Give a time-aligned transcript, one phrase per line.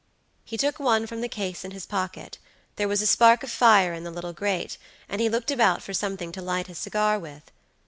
[0.43, 2.39] He took one from the case in his pocket:
[2.75, 5.93] there was a spark of fire in the little grate, and he looked about for
[5.93, 7.51] something to light his cigar with.